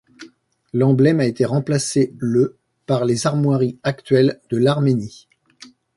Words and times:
L'emblème 0.73 1.19
a 1.19 1.27
été 1.27 1.45
remplacé 1.45 2.11
le 2.17 2.57
par 2.87 3.05
les 3.05 3.27
armoiries 3.27 3.77
actuelles 3.83 4.41
de 4.49 4.57
l'Arménie. 4.57 5.27